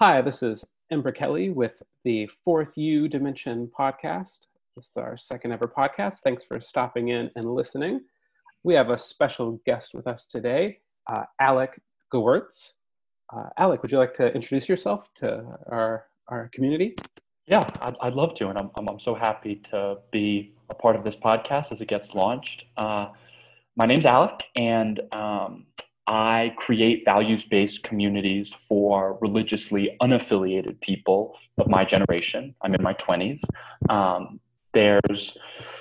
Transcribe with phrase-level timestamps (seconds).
[0.00, 4.40] Hi, this is Ember Kelly with the Fourth U Dimension podcast.
[4.74, 6.16] This is our second ever podcast.
[6.24, 8.00] Thanks for stopping in and listening.
[8.64, 11.80] We have a special guest with us today, uh, Alec
[12.12, 12.72] Gewirtz.
[13.32, 16.96] Uh, Alec, would you like to introduce yourself to our, our community?
[17.46, 18.48] Yeah, I'd, I'd love to.
[18.48, 21.86] And I'm, I'm, I'm, so happy to be a part of this podcast as it
[21.86, 22.64] gets launched.
[22.76, 23.10] Uh,
[23.76, 25.66] my name's Alec, and um,
[26.06, 32.54] I create values based communities for religiously unaffiliated people of my generation.
[32.62, 33.40] I'm in my 20s.
[33.88, 34.40] Um,
[34.74, 35.38] there's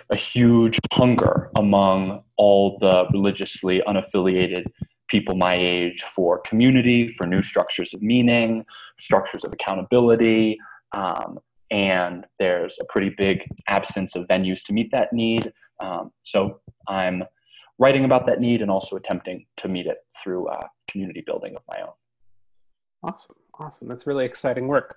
[0.09, 4.66] a huge hunger among all the religiously unaffiliated
[5.09, 8.66] people my age for community, for new structures of meaning,
[8.97, 10.58] structures of accountability.
[10.94, 15.52] Um, and there's a pretty big absence of venues to meet that need.
[15.80, 17.23] Um, so I'm
[17.83, 21.61] writing about that need and also attempting to meet it through uh, community building of
[21.67, 21.91] my own.
[23.03, 23.89] Awesome, awesome.
[23.89, 24.95] That's really exciting work.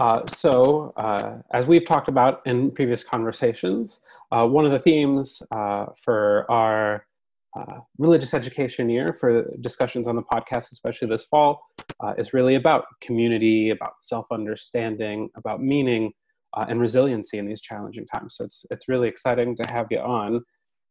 [0.00, 4.00] Uh, so, uh, as we've talked about in previous conversations,
[4.32, 7.06] uh, one of the themes uh, for our
[7.56, 11.62] uh, religious education year for discussions on the podcast, especially this fall,
[12.18, 16.12] is really about community, about self understanding, about meaning,
[16.56, 18.34] and resiliency in these challenging times.
[18.36, 20.42] So, it's, it's really exciting to have you on.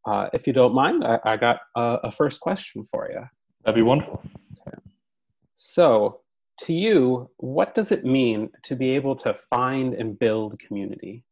[0.06, 3.22] Uh, if you don't mind, I, I got a, a, first question for you.
[3.64, 4.22] That'd be wonderful.
[4.68, 4.78] Okay.
[5.56, 6.22] So,
[6.62, 11.24] to you, what does it mean to be able to find and build community?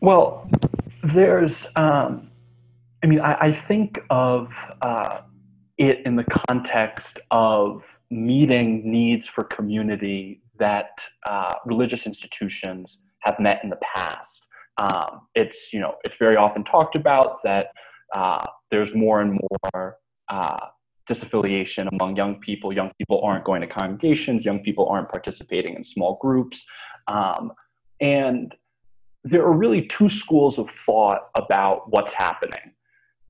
[0.00, 0.50] Well,
[1.02, 2.30] there's, um,
[3.02, 5.20] I mean, I, I think of uh,
[5.78, 10.90] it in the context of meeting needs for community that
[11.26, 14.43] uh, religious institutions have met in the past.
[14.76, 17.68] Um, it's you know it's very often talked about that
[18.12, 19.96] uh, there's more and more
[20.28, 20.66] uh,
[21.08, 22.72] disaffiliation among young people.
[22.72, 24.44] Young people aren't going to congregations.
[24.44, 26.64] Young people aren't participating in small groups,
[27.06, 27.52] um,
[28.00, 28.54] and
[29.22, 32.72] there are really two schools of thought about what's happening.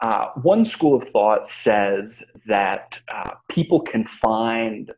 [0.01, 4.93] Uh, one school of thought says that uh, people can find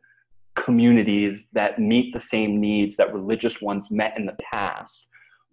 [0.55, 5.07] communities that meet the same needs that religious ones met in the past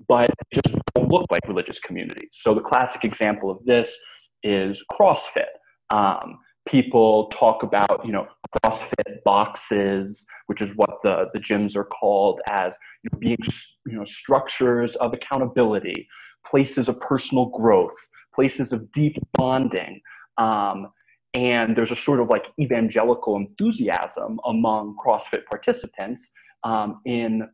[0.09, 2.31] but just don't look like religious communities.
[2.32, 3.99] So the classic example of this
[4.43, 5.44] is CrossFit.
[5.91, 11.84] Um, people talk about, you know, CrossFit boxes, which is what the, the gyms are
[11.84, 13.38] called as you know, being,
[13.87, 16.09] you know, structures of accountability,
[16.47, 17.97] places of personal growth,
[18.34, 20.00] places of deep bonding.
[20.38, 20.88] Um,
[21.34, 26.31] and there's a sort of like evangelical enthusiasm among CrossFit participants
[26.62, 27.49] um, in,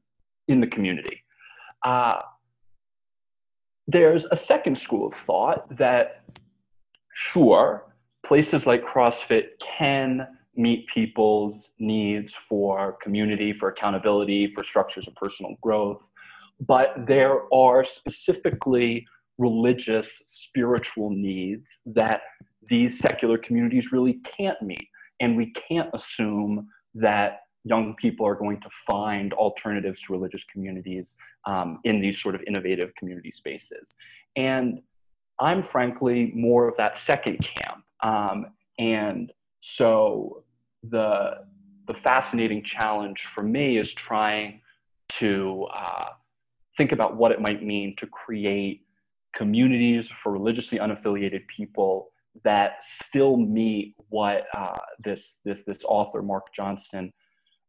[0.49, 1.23] in the community.
[1.85, 2.21] Uh,
[3.87, 6.25] there's a second school of thought that,
[7.15, 7.87] sure,
[8.25, 10.27] places like CrossFit can
[10.57, 16.11] meet people's needs for community, for accountability, for structures of personal growth,
[16.67, 19.07] but there are specifically
[19.39, 22.21] religious, spiritual needs that
[22.69, 24.87] these secular communities really can't meet.
[25.21, 31.17] And we can't assume that young people are going to find alternatives to religious communities
[31.47, 33.97] um, in these sort of innovative community spaces.
[34.37, 34.81] And
[35.41, 37.85] I'm frankly more of that second camp.
[38.03, 38.47] Um,
[38.79, 40.45] and so
[40.83, 41.45] the,
[41.87, 44.61] the fascinating challenge for me is trying
[45.11, 46.07] to uh,
[46.77, 48.83] think about what it might mean to create
[49.35, 52.11] communities for religiously unaffiliated people
[52.45, 57.13] that still meet what uh, this, this, this author, Mark Johnston,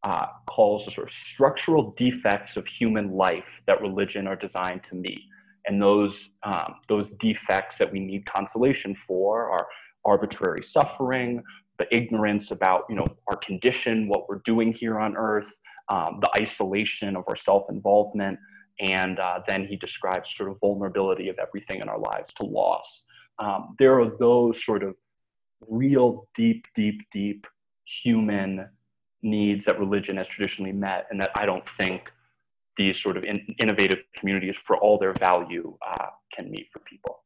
[0.04, 4.96] uh, calls the sort of structural defects of human life that religion are designed to
[4.96, 5.22] meet.
[5.68, 9.68] And those, um, those defects that we need consolation for are
[10.04, 11.44] arbitrary suffering,
[11.78, 15.60] the ignorance about you know, our condition, what we're doing here on earth,
[15.90, 18.40] um, the isolation of our self involvement,
[18.80, 23.04] and uh, then he describes sort of vulnerability of everything in our lives to loss.
[23.38, 24.98] Um, there are those sort of
[25.68, 27.46] real deep, deep, deep
[27.86, 28.68] human
[29.24, 32.12] needs that religion has traditionally met, and that I don't think
[32.78, 37.20] these sort of in, innovative communities, for all their value, uh, can meet for people.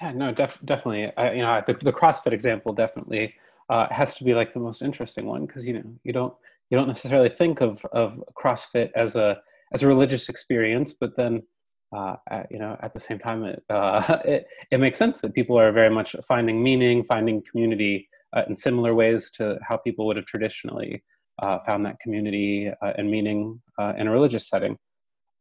[0.00, 1.12] Yeah, no, def- definitely.
[1.16, 3.34] I, you know, the, the CrossFit example definitely
[3.70, 6.34] uh, has to be like the most interesting one because you know you don't
[6.70, 9.38] you don't necessarily think of of CrossFit as a
[9.72, 11.42] as a religious experience, but then
[11.96, 12.16] uh,
[12.50, 15.72] you know at the same time it, uh, it it makes sense that people are
[15.72, 20.26] very much finding meaning, finding community uh, in similar ways to how people would have
[20.26, 21.02] traditionally
[21.42, 24.76] uh, found that community uh, and meaning uh, in a religious setting.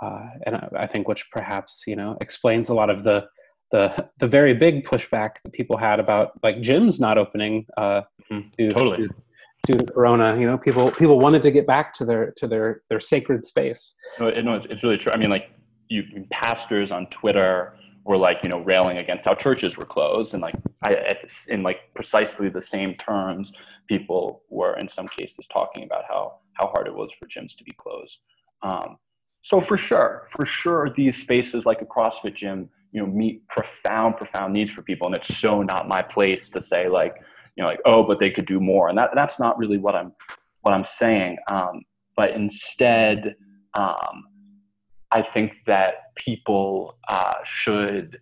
[0.04, 3.26] Uh, and I, I, think which perhaps you know explains a lot of the
[3.72, 8.40] the the very big pushback that people had about like gyms not opening mm-hmm.
[8.58, 9.08] to, totally.
[9.08, 9.16] to,
[9.66, 10.38] due to Corona.
[10.38, 13.96] You know, people people wanted to get back to their to their their sacred space.
[14.20, 15.14] No, it, no, it's really true.
[15.14, 15.50] I mean, like
[15.88, 17.74] you pastors on Twitter
[18.06, 21.14] were like you know railing against how churches were closed, and like I,
[21.50, 23.52] in like precisely the same terms,
[23.88, 27.64] people were in some cases talking about how how hard it was for gyms to
[27.64, 28.20] be closed.
[28.62, 28.98] Um,
[29.42, 34.18] so for sure, for sure, these spaces like a CrossFit gym, you know, meet profound,
[34.18, 37.16] profound needs for people, and it's so not my place to say like,
[37.56, 39.96] you know, like oh, but they could do more, and that that's not really what
[39.96, 40.14] I'm
[40.62, 41.38] what I'm saying.
[41.48, 41.82] Um,
[42.16, 43.36] but instead,
[43.74, 44.26] um,
[45.16, 48.20] I think that people uh, should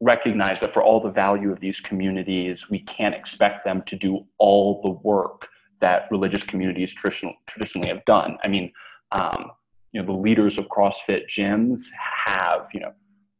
[0.00, 4.26] recognize that for all the value of these communities, we can't expect them to do
[4.38, 5.46] all the work
[5.78, 8.38] that religious communities traditional, traditionally have done.
[8.42, 8.72] I mean,
[9.12, 9.52] um,
[9.92, 11.78] you know the leaders of CrossFit gyms
[12.26, 12.92] have you know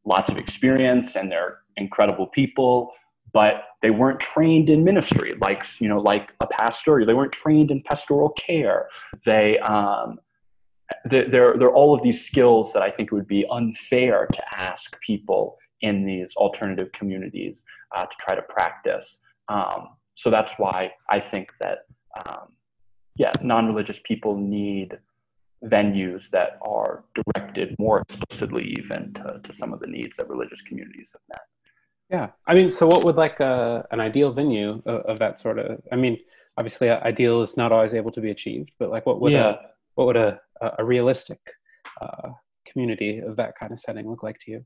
[0.05, 2.93] lots of experience and they're incredible people,
[3.32, 7.05] but they weren't trained in ministry like you know like a pastor.
[7.05, 8.88] They weren't trained in pastoral care.
[9.26, 10.20] They um,
[11.05, 14.99] they're, they're all of these skills that I think it would be unfair to ask
[15.01, 17.63] people in these alternative communities
[17.97, 19.19] uh, to try to practice.
[19.49, 21.79] Um, so that's why I think that,
[22.27, 22.49] um,
[23.17, 24.99] yeah, non religious people need
[25.65, 30.63] venues that are directed more explicitly even to, to some of the needs that religious
[30.63, 31.43] communities have met.
[32.11, 35.59] Yeah, I mean, so what would like a, an ideal venue of, of that sort
[35.59, 35.81] of?
[35.93, 36.19] I mean,
[36.57, 39.51] obviously, ideal is not always able to be achieved, but like, what would yeah.
[39.51, 39.59] a
[40.00, 40.41] what would a
[40.79, 41.38] a realistic
[42.00, 42.31] uh,
[42.67, 44.64] community of that kind of setting look like to you?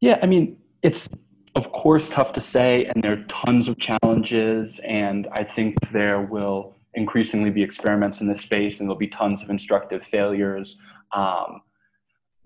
[0.00, 1.08] Yeah, I mean, it's
[1.56, 6.22] of course tough to say, and there are tons of challenges, and I think there
[6.22, 10.76] will increasingly be experiments in this space, and there'll be tons of instructive failures.
[11.12, 11.62] Um,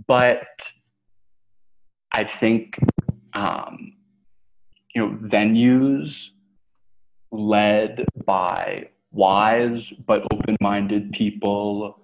[0.06, 0.46] but
[2.12, 2.78] I think
[3.34, 3.92] um,
[4.94, 6.28] you know venues
[7.30, 12.01] led by wise but open-minded people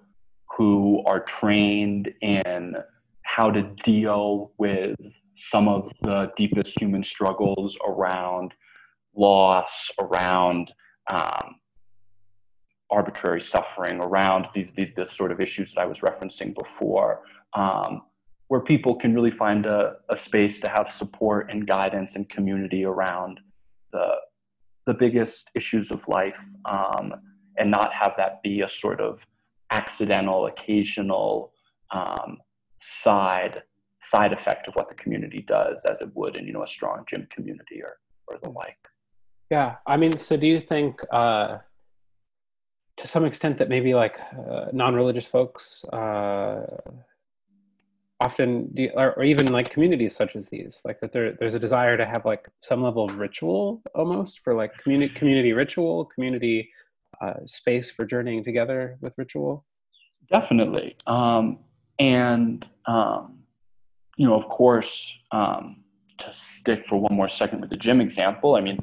[0.57, 2.75] who are trained in
[3.23, 4.95] how to deal with
[5.35, 8.53] some of the deepest human struggles around
[9.15, 10.73] loss, around
[11.11, 11.55] um,
[12.91, 17.21] arbitrary suffering around the, the, the, sort of issues that I was referencing before,
[17.53, 18.01] um,
[18.47, 22.83] where people can really find a, a space to have support and guidance and community
[22.83, 23.39] around
[23.91, 24.15] the,
[24.87, 27.13] the biggest issues of life um,
[27.57, 29.25] and not have that be a sort of
[29.71, 31.51] accidental, occasional
[31.91, 32.37] um,
[32.79, 33.63] side
[34.01, 37.03] side effect of what the community does as it would in you know a strong
[37.05, 38.77] gym community or or the like.
[39.51, 41.57] Yeah i mean so do you think uh
[42.99, 46.65] to some extent that maybe like uh, non-religious folks uh,
[48.19, 51.59] often do, or, or, even like communities such as these like that there, there's a
[51.59, 56.69] desire to have like some level of ritual almost for like community community ritual community
[57.21, 59.65] uh, space for journeying together with ritual?
[60.31, 60.95] Definitely.
[61.07, 61.59] Um,
[61.99, 63.39] and um,
[64.19, 65.77] you know of course um,
[66.17, 68.77] to stick for one more second with the gym example i mean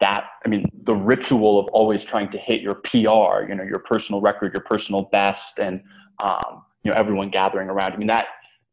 [0.00, 3.78] that i mean the ritual of always trying to hit your pr you know your
[3.78, 5.82] personal record your personal best and
[6.22, 7.92] um, you know everyone gathering around.
[7.92, 8.26] I mean that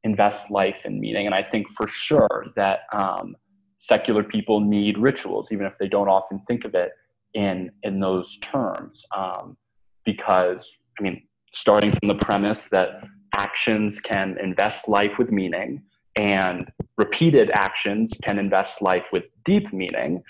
[0.04, 3.36] invests life and meaning and i think for sure that um,
[3.78, 6.92] secular people need rituals even if they don't often think of it
[7.38, 9.56] in in those terms um,
[10.04, 11.22] because i mean
[11.54, 12.90] starting from the premise that
[13.36, 15.82] actions can invest life with meaning
[16.16, 20.22] and repeated actions can invest life with deep meaning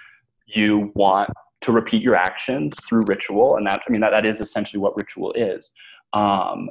[0.46, 1.30] you want
[1.62, 4.96] to repeat your actions through ritual and that i mean that, that is essentially what
[4.98, 5.72] ritual is.
[6.14, 6.70] Um,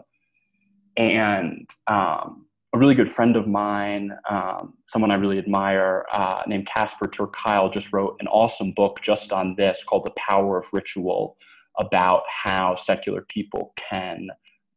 [0.96, 2.45] and um,
[2.76, 7.26] a really good friend of mine um, someone i really admire uh, named casper ter
[7.28, 11.36] kuile just wrote an awesome book just on this called the power of ritual
[11.78, 14.28] about how secular people can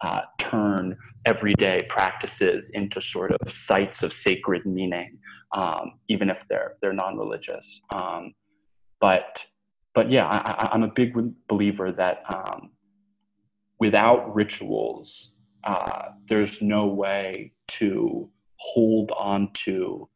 [0.02, 5.18] uh, turn everyday practices into sort of sites of sacred meaning,
[5.54, 7.82] um, even if they're they're non-religious.
[7.94, 8.34] Um,
[9.02, 9.44] but
[9.94, 11.14] but yeah, I, am a big
[11.48, 12.72] believer that um,
[13.80, 15.34] without rituals,
[15.66, 20.10] uh, there's no way to hold on to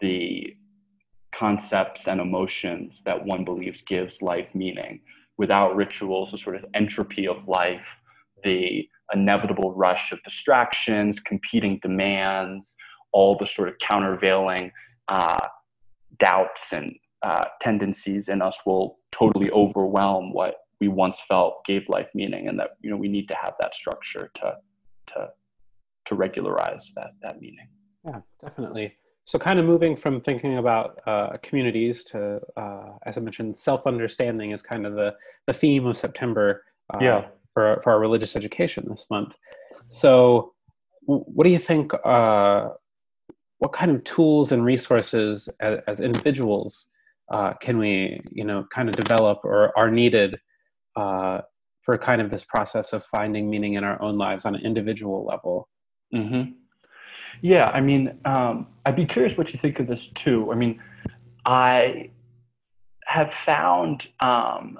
[0.00, 0.54] the
[1.32, 5.00] concepts and emotions that one believes gives life meaning.
[5.36, 7.86] Without rituals, the sort of entropy of life,
[8.42, 12.74] the inevitable rush of distractions, competing demands,
[13.12, 14.70] all the sort of countervailing
[15.08, 15.46] uh,
[16.18, 22.08] doubts and uh, tendencies in us will totally overwhelm what we once felt gave life
[22.14, 24.54] meaning, and that you know we need to have that structure to
[25.08, 25.28] to
[26.08, 27.68] to regularize that that meaning.
[28.04, 28.96] Yeah, definitely.
[29.28, 34.52] so kind of moving from thinking about uh, communities to, uh, as I mentioned, self-understanding
[34.52, 35.14] is kind of the,
[35.46, 37.26] the theme of September uh, yeah.
[37.52, 39.34] for, for our religious education this month.
[39.90, 40.54] So
[41.04, 42.70] what do you think, uh,
[43.58, 46.88] what kind of tools and resources as, as individuals
[47.30, 50.40] uh, can we, you know, kind of develop or are needed
[50.96, 51.42] uh,
[51.82, 55.26] for kind of this process of finding meaning in our own lives on an individual
[55.26, 55.68] level?
[56.14, 56.52] Mm-hmm.
[57.40, 60.50] Yeah, I mean, um, I'd be curious what you think of this too.
[60.50, 60.80] I mean,
[61.44, 62.10] I
[63.06, 64.78] have found, um,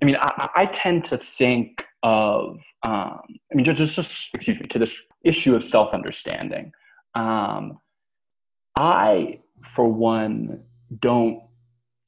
[0.00, 3.20] I mean, I, I, tend to think of, um,
[3.50, 6.72] I mean, just, just, excuse me, to this issue of self understanding.
[7.14, 7.78] Um,
[8.76, 10.62] I, for one,
[11.00, 11.42] don't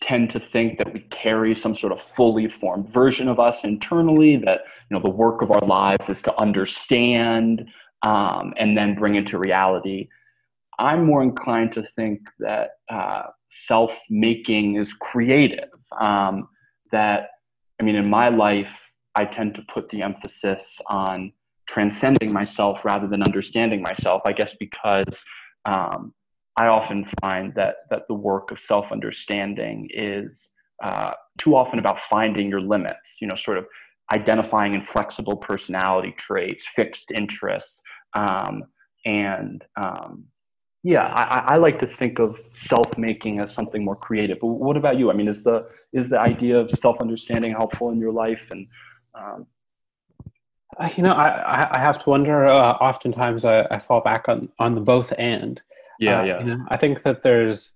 [0.01, 4.37] tend to think that we carry some sort of fully formed version of us internally
[4.37, 7.69] that you know the work of our lives is to understand
[8.03, 10.09] um, and then bring into reality.
[10.79, 15.69] I'm more inclined to think that uh, self making is creative.
[16.01, 16.49] Um,
[16.93, 17.31] that,
[17.81, 21.33] I mean, in my life, I tend to put the emphasis on
[21.69, 25.23] transcending myself rather than understanding myself, I guess because
[25.67, 26.15] um,
[26.57, 30.51] I often find that, that the work of self understanding is
[30.83, 33.67] uh, too often about finding your limits, you know, sort of
[34.13, 37.83] identifying inflexible personality traits, fixed interests,
[38.15, 38.65] um,
[39.07, 40.25] and um,
[40.83, 44.39] yeah, I, I, like to think of self-making as something more creative.
[44.41, 45.11] But what about you?
[45.11, 48.41] I mean, is the is the idea of self-understanding helpful in your life?
[48.51, 48.67] And
[49.15, 49.47] um...
[50.79, 52.47] Uh, you know, I I have to wonder.
[52.47, 55.61] Uh, oftentimes, I, I fall back on on the both and.
[55.99, 56.39] Yeah, uh, yeah.
[56.41, 57.73] You know, I think that there's,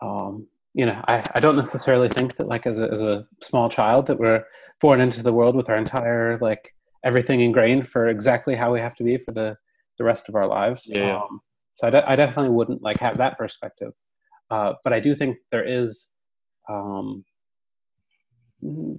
[0.00, 3.68] um, you know, I, I don't necessarily think that like as a as a small
[3.68, 4.44] child that we're
[4.82, 6.74] born into the world with our entire like
[7.04, 9.56] everything ingrained for exactly how we have to be for the
[9.98, 10.86] the rest of our lives.
[10.86, 11.16] Yeah.
[11.16, 11.40] Um,
[11.74, 13.92] so I, de- I, definitely wouldn't like have that perspective,
[14.50, 16.08] uh, but I do think there is
[16.68, 17.24] um,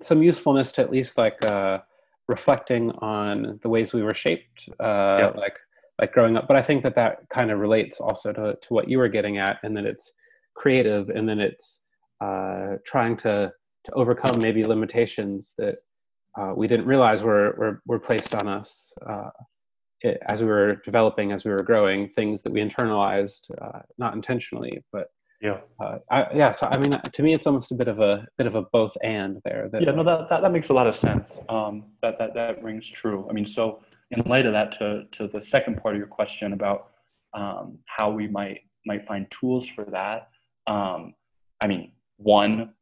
[0.02, 1.80] some usefulness to at least like uh,
[2.28, 5.32] reflecting on the ways we were shaped, uh, yeah.
[5.36, 5.58] like
[6.00, 6.48] like growing up.
[6.48, 9.38] But I think that that kind of relates also to to what you were getting
[9.38, 10.13] at, and that it's
[10.56, 11.84] creative, and then it's
[12.22, 13.52] uh, trying to
[13.86, 15.78] to overcome maybe limitations that
[16.40, 19.30] uh, we didn't realize were, were, were placed on us uh,
[20.02, 24.13] it, as we were developing, as we were growing, things that we internalized, uh, not
[24.13, 25.08] intentionally, but
[25.42, 26.54] yeah, uh, I, yeah.
[26.54, 28.94] So I mean, to me, it's almost a bit of a bit of a both
[29.04, 29.68] and there.
[29.70, 31.42] That, yeah, no, that, that, that makes a lot of sense.
[31.50, 33.28] Um, that that that rings true.
[33.30, 36.54] I mean, so in light of that, to to the second part of your question
[36.54, 36.92] about
[37.34, 40.30] um, how we might might find tools for that.
[40.68, 41.13] Um,
[41.60, 42.74] I mean, one,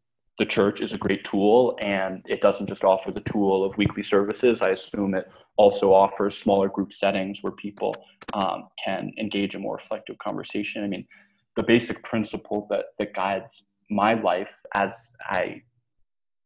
[0.41, 4.01] the church is a great tool and it doesn't just offer the tool of weekly
[4.01, 4.63] services.
[4.63, 7.93] I assume it also offers smaller group settings where people
[8.33, 10.83] um, can engage in more reflective conversation.
[10.83, 11.05] I mean,
[11.57, 15.62] the basic principle that, that guides my life as I,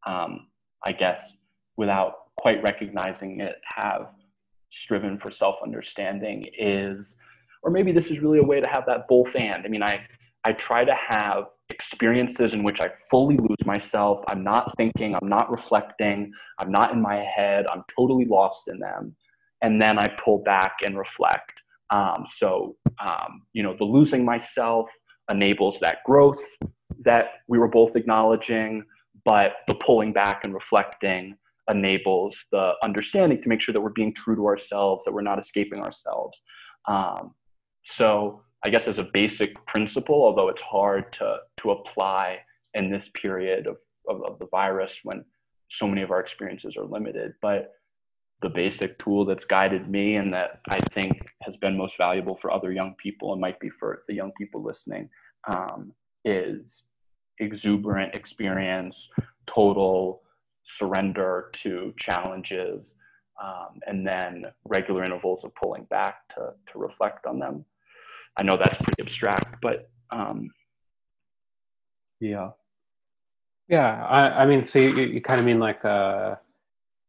[0.06, 0.48] um,
[0.86, 1.38] I guess,
[1.78, 4.10] without quite recognizing it, have
[4.72, 7.16] striven for self understanding is,
[7.64, 9.64] or maybe this is really a way to have that both and.
[9.64, 10.02] I mean, I,
[10.46, 14.24] I try to have experiences in which I fully lose myself.
[14.28, 18.78] I'm not thinking, I'm not reflecting, I'm not in my head, I'm totally lost in
[18.78, 19.16] them.
[19.64, 21.64] And then I pull back and reflect.
[21.90, 24.88] Um, so, um, you know, the losing myself
[25.32, 26.44] enables that growth
[27.04, 28.84] that we were both acknowledging,
[29.24, 31.36] but the pulling back and reflecting
[31.70, 35.40] enables the understanding to make sure that we're being true to ourselves, that we're not
[35.40, 36.44] escaping ourselves.
[36.88, 37.34] Um,
[37.84, 42.40] so, I guess as a basic principle, although it's hard to, to apply
[42.74, 43.78] in this period of,
[44.10, 45.24] of, of the virus when
[45.70, 47.34] so many of our experiences are limited.
[47.44, 47.74] But
[48.42, 52.52] the basic tool that's guided me and that I think has been most valuable for
[52.52, 55.10] other young people and might be for the young people listening
[55.48, 55.94] um,
[56.24, 56.86] is
[57.40, 59.12] exuberant experience,
[59.46, 60.24] total
[60.64, 62.96] surrender to challenges,
[63.44, 67.64] um, and then regular intervals of pulling back to, to reflect on them.
[68.38, 70.50] I know that's pretty abstract, but um,
[72.20, 72.50] yeah.
[73.68, 76.36] Yeah, I, I mean, so you, you kind of mean like uh,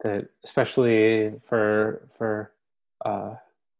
[0.02, 2.52] that, especially for for
[3.04, 3.34] uh,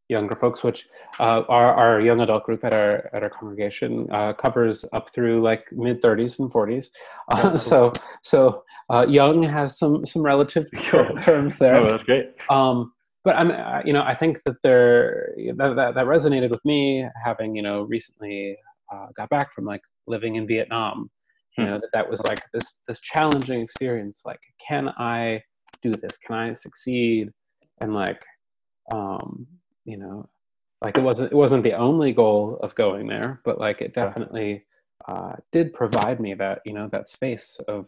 [0.08, 0.86] younger folks, which
[1.18, 5.42] uh, our our young adult group at our at our congregation uh, covers up through
[5.42, 6.90] like mid thirties and forties.
[7.28, 10.66] Uh, so so uh, young has some some relative
[11.22, 11.76] terms there.
[11.76, 12.34] Oh, that's great.
[12.50, 12.92] Um,
[13.26, 17.04] but I'm, uh, you know, I think that there that, that, that resonated with me
[17.24, 18.56] having, you know, recently
[18.94, 21.10] uh, got back from like living in Vietnam.
[21.58, 21.70] You hmm.
[21.70, 24.22] know, that that was like this this challenging experience.
[24.24, 25.42] Like, can I
[25.82, 26.16] do this?
[26.24, 27.32] Can I succeed?
[27.80, 28.22] And like,
[28.92, 29.44] um,
[29.84, 30.28] you know,
[30.80, 34.64] like it wasn't it wasn't the only goal of going there, but like it definitely
[35.08, 37.86] uh, did provide me that you know that space of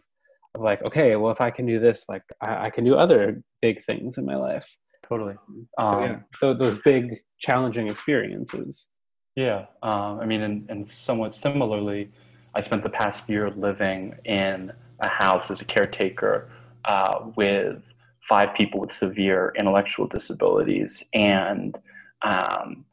[0.53, 3.41] of like okay, well if I can do this, like I, I can do other
[3.61, 4.75] big things in my life.
[5.09, 5.35] Totally.
[5.81, 8.87] So Um, yeah, th- those big challenging experiences.
[9.35, 12.11] Yeah, um, I mean, and, and somewhat similarly,
[12.53, 16.49] I spent the past year living in a house as a caretaker
[16.85, 17.81] uh, with
[18.27, 21.03] five people with severe intellectual disabilities.
[21.13, 21.77] And
[22.21, 22.85] um,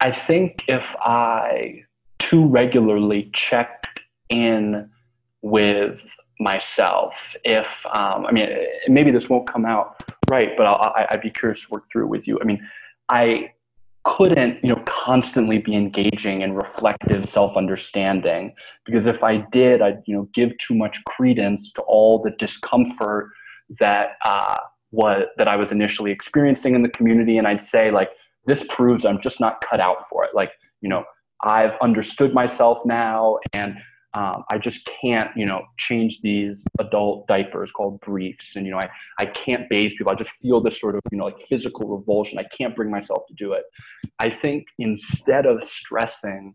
[0.00, 1.84] I think if I
[2.18, 4.90] too regularly checked in
[5.40, 5.98] with
[6.40, 8.48] myself, if, um, I mean,
[8.88, 12.04] maybe this won't come out right, but I'll, I, I'd be curious to work through
[12.04, 12.38] it with you.
[12.40, 12.66] I mean,
[13.08, 13.52] I
[14.04, 18.54] couldn't you know constantly be engaging in reflective self-understanding
[18.86, 23.30] because if i did i'd you know give too much credence to all the discomfort
[23.78, 24.56] that uh,
[24.90, 28.10] what that i was initially experiencing in the community and i'd say like
[28.46, 31.04] this proves i'm just not cut out for it like you know
[31.42, 33.76] i've understood myself now and
[34.18, 38.78] um, i just can't you know change these adult diapers called briefs and you know
[38.78, 40.12] i I can't bathe people.
[40.12, 42.38] I just feel this sort of, you know, like physical revulsion.
[42.38, 43.64] I can't bring myself to do it.
[44.18, 46.54] I think instead of stressing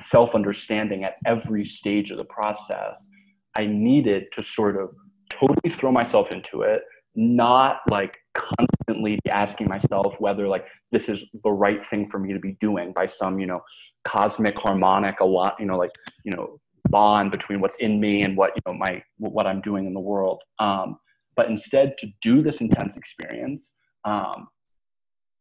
[0.00, 3.08] self understanding at every stage of the process,
[3.56, 4.90] I needed to sort of
[5.30, 6.82] totally throw myself into it,
[7.14, 12.40] not like constantly asking myself whether like this is the right thing for me to
[12.40, 13.60] be doing by some, you know,
[14.04, 15.92] cosmic harmonic a lot, you know, like,
[16.24, 19.86] you know, bond between what's in me and what, you know, my, what I'm doing
[19.86, 20.42] in the world.
[20.58, 20.98] Um,
[21.36, 23.74] but instead to do this intense experience.
[24.04, 24.48] Um,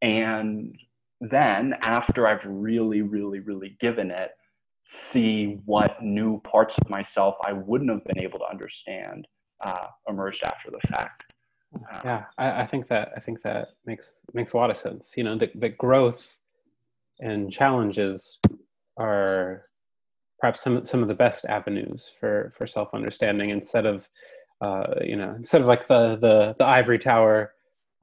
[0.01, 0.75] and
[1.21, 4.31] then after I've really, really, really given it,
[4.85, 9.27] see what new parts of myself I wouldn't have been able to understand
[9.63, 11.23] uh, emerged after the fact.
[11.75, 15.13] Uh, yeah, I, I think that I think that makes makes a lot of sense.
[15.15, 16.38] You know, the, the growth
[17.19, 18.39] and challenges
[18.97, 19.65] are
[20.43, 24.09] perhaps some some of the best avenues for for self understanding instead of
[24.59, 27.53] uh, you know instead of like the the the ivory tower.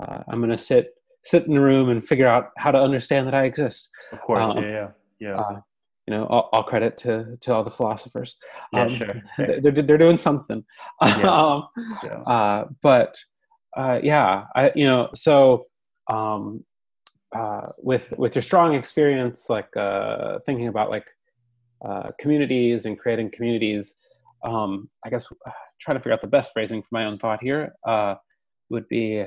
[0.03, 3.35] Uh, I'm gonna sit sit in a room and figure out how to understand that
[3.35, 3.91] I exist.
[4.11, 4.89] Of course, Um, yeah, yeah,
[5.21, 5.37] yeah.
[5.37, 5.61] Uh,
[6.07, 8.39] you know, all, all credit to to all the philosophers.
[8.73, 9.23] yeah, Um, sure.
[9.63, 10.65] They're they're doing something.
[11.19, 11.31] Yeah.
[11.41, 11.69] um,
[12.03, 12.21] Yeah.
[12.37, 13.19] uh, but
[13.77, 15.67] uh, yeah, I you know so
[16.09, 16.65] um,
[17.37, 21.05] uh, with with your strong experience, like uh, thinking about like
[21.85, 23.95] uh, communities and creating communities,
[24.45, 27.43] um, I guess uh, trying to figure out the best phrasing for my own thought
[27.43, 28.15] here uh,
[28.69, 29.25] would be.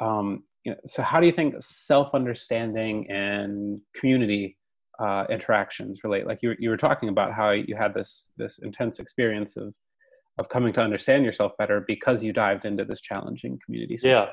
[0.00, 4.56] Um, you know, so how do you think self-understanding and community
[4.98, 6.26] uh, interactions relate?
[6.26, 9.74] Like you, you were talking about how you had this this intense experience of
[10.38, 13.98] of coming to understand yourself better because you dived into this challenging community.
[14.02, 14.30] Yeah.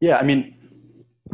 [0.00, 0.16] Yeah.
[0.16, 0.56] I mean,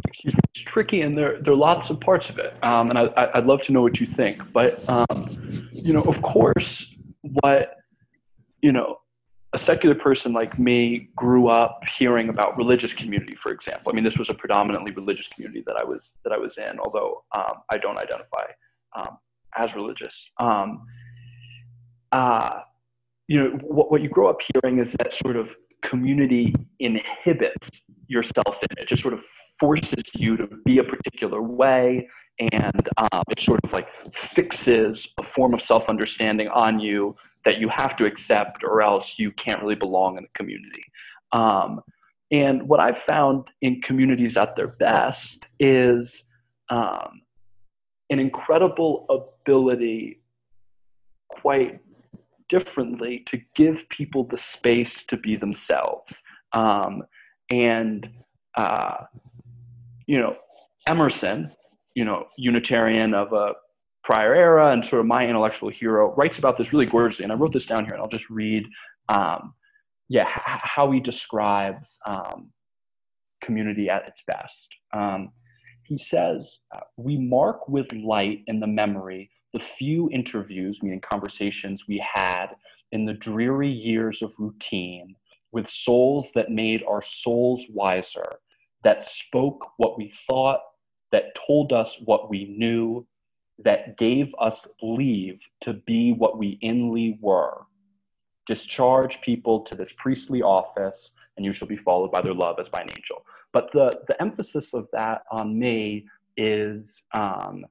[0.07, 2.53] excuse me, it's tricky and there, there are lots of parts of it.
[2.63, 4.41] Um, and I, I'd love to know what you think.
[4.51, 7.75] But, um, you know, of course, what,
[8.61, 8.97] you know,
[9.53, 13.91] a secular person like me grew up hearing about religious community, for example.
[13.91, 16.79] I mean, this was a predominantly religious community that I was, that I was in,
[16.79, 18.45] although um, I don't identify
[18.95, 19.17] um,
[19.57, 20.29] as religious.
[20.37, 20.85] Um,
[22.11, 22.59] uh,
[23.27, 28.23] you know what, what you grow up hearing is that sort of community inhibits your
[28.23, 29.23] self-image it just sort of
[29.59, 32.07] forces you to be a particular way
[32.39, 37.15] and um, it sort of like fixes a form of self-understanding on you
[37.45, 40.83] that you have to accept or else you can't really belong in the community
[41.31, 41.81] um,
[42.31, 46.25] and what i've found in communities at their best is
[46.69, 47.21] um,
[48.09, 50.21] an incredible ability
[51.29, 51.79] quite
[52.49, 56.21] differently to give people the space to be themselves.
[56.53, 57.03] Um,
[57.49, 58.09] and,
[58.55, 59.05] uh,
[60.07, 60.35] you know,
[60.87, 61.51] Emerson,
[61.95, 63.53] you know, Unitarian of a
[64.03, 67.23] prior era and sort of my intellectual hero, writes about this really gorgeously.
[67.23, 68.65] And I wrote this down here and I'll just read,
[69.09, 69.53] um,
[70.07, 72.51] yeah, h- how he describes um,
[73.41, 74.69] community at its best.
[74.93, 75.31] Um,
[75.83, 81.85] he says, uh, We mark with light in the memory the few interviews, meaning conversations
[81.87, 82.47] we had
[82.91, 85.15] in the dreary years of routine
[85.51, 88.35] with souls that made our souls wiser,
[88.87, 90.61] that spoke what we thought,
[91.11, 93.05] that told us what we knew,
[93.65, 97.63] that gave us leave to be what we inly were.
[98.45, 102.69] Discharge people to this priestly office, and you shall be followed by their love as
[102.69, 103.25] by an angel.
[103.51, 107.65] But the, the emphasis of that on me is um,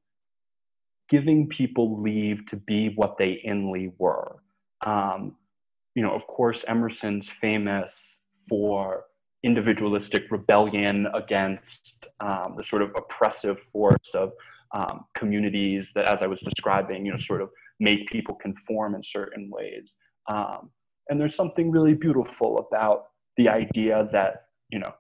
[1.09, 4.37] giving people leave to be what they inly were.
[4.85, 5.37] Um,
[5.94, 9.05] you know, of course, Emerson's famous for
[9.46, 14.32] individualistic rebellion against um, the sort of oppressive force of
[14.72, 19.02] um, communities that, as I was describing, you know, sort of make people conform in
[19.02, 19.96] certain ways.
[20.28, 20.70] Um,
[21.09, 22.98] and there's something really beautiful about
[23.37, 24.32] the idea that,
[24.70, 24.92] you know,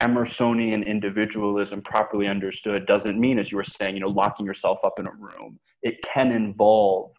[0.00, 4.94] Emersonian individualism, properly understood, doesn't mean, as you were saying, you know, locking yourself up
[5.00, 5.58] in a room.
[5.82, 7.10] It can involve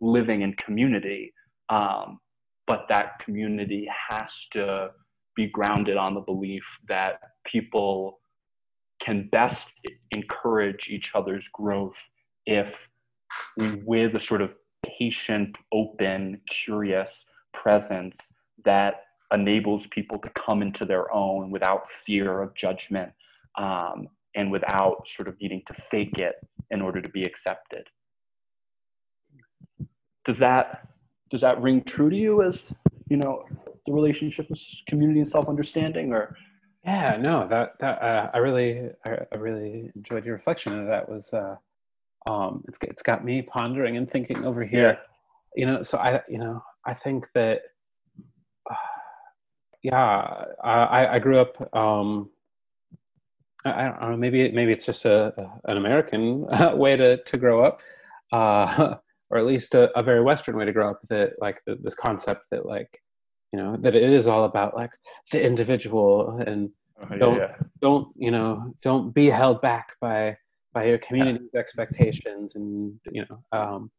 [0.00, 1.34] living in community,
[1.68, 2.20] um,
[2.68, 4.90] but that community has to
[5.38, 8.18] be grounded on the belief that people
[9.00, 9.72] can best
[10.10, 12.10] encourage each other's growth
[12.44, 12.76] if
[13.56, 14.50] with a sort of
[14.98, 18.32] patient, open, curious presence
[18.64, 23.12] that enables people to come into their own without fear of judgment
[23.56, 26.34] um, and without sort of needing to fake it
[26.72, 27.86] in order to be accepted.
[30.26, 30.88] Does that
[31.30, 32.72] does that ring true to you as
[33.08, 33.44] you know
[33.88, 36.36] the relationship with community and self-understanding or
[36.84, 41.08] yeah no that that uh, i really I, I, really enjoyed your reflection of that
[41.08, 41.56] was uh
[42.28, 44.96] um it's, it's got me pondering and thinking over here yeah.
[45.56, 47.62] you know so i you know i think that
[48.70, 48.74] uh,
[49.82, 52.30] yeah i i grew up um
[53.64, 55.32] I, I don't know maybe maybe it's just a
[55.64, 56.46] an american
[56.76, 57.80] way to to grow up
[58.32, 58.96] uh
[59.30, 61.94] or at least a, a very western way to grow up that like the, this
[61.94, 63.00] concept that like
[63.52, 64.90] you know that it is all about like
[65.32, 66.70] the individual and
[67.02, 67.54] oh, don't yeah.
[67.80, 70.36] don't you know don't be held back by
[70.72, 71.60] by your community's yeah.
[71.60, 73.90] expectations and you know um,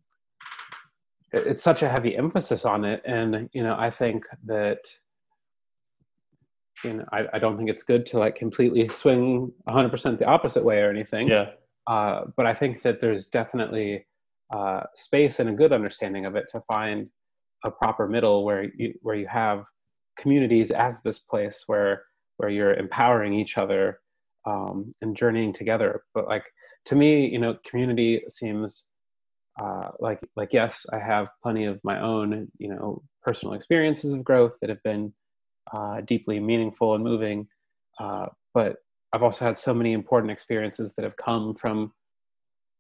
[1.34, 4.80] it, it's such a heavy emphasis on it and you know i think that
[6.84, 10.64] you know I, I don't think it's good to like completely swing 100% the opposite
[10.64, 11.52] way or anything yeah
[11.88, 14.06] uh, but i think that there's definitely
[14.52, 17.08] uh, space and a good understanding of it to find
[17.64, 19.66] a proper middle where you where you have
[20.18, 22.04] communities as this place where
[22.38, 24.00] where you're empowering each other
[24.46, 26.04] um, and journeying together.
[26.14, 26.46] But like
[26.86, 28.88] to me, you know, community seems
[29.62, 34.24] uh, like like yes, I have plenty of my own you know personal experiences of
[34.24, 35.14] growth that have been
[35.74, 37.48] uh, deeply meaningful and moving.
[38.00, 38.78] Uh, but
[39.14, 41.94] I've also had so many important experiences that have come from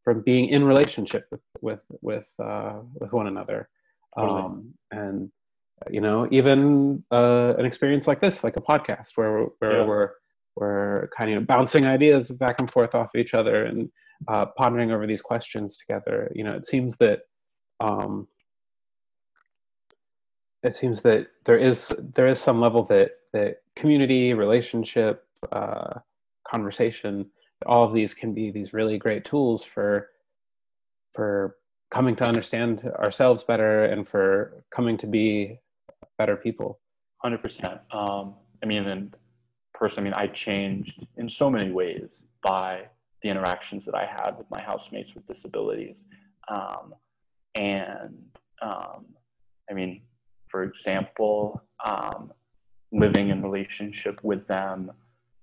[0.03, 3.69] from being in relationship with with with uh, with one another,
[4.17, 5.31] um, and
[5.89, 9.85] you know even uh, an experience like this, like a podcast, where where yeah.
[9.85, 10.11] we're
[10.55, 13.89] we're kind of bouncing ideas back and forth off each other and
[14.27, 16.31] uh, pondering over these questions together.
[16.35, 17.21] You know, it seems that
[17.79, 18.27] um,
[20.63, 25.99] it seems that there is there is some level that that community, relationship, uh,
[26.49, 27.29] conversation
[27.65, 30.09] all of these can be these really great tools for
[31.13, 31.57] for
[31.91, 35.59] coming to understand ourselves better and for coming to be
[36.17, 36.79] better people.
[37.23, 39.15] 100% um, i mean and
[39.73, 42.83] personally i mean i changed in so many ways by
[43.21, 46.03] the interactions that i had with my housemates with disabilities.
[46.47, 46.93] Um,
[47.55, 48.17] and
[48.61, 49.05] um,
[49.69, 50.01] i mean
[50.47, 52.31] for example um,
[52.91, 54.91] living in relationship with them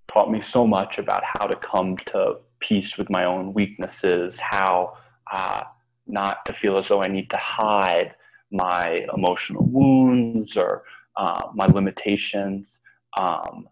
[0.08, 4.96] taught me so much about how to come to peace with my own weaknesses, how
[5.32, 5.62] uh,
[6.06, 8.14] not to feel as though I need to hide
[8.50, 10.84] my emotional wounds or
[11.16, 12.80] uh, my limitations.
[13.16, 13.68] Um,